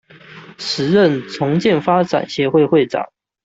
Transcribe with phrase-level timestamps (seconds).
[0.57, 3.11] 時任重建發展協會會長